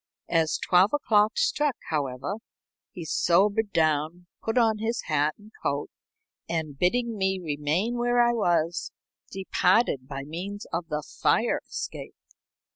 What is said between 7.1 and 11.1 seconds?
me remain where I was, departed by means of the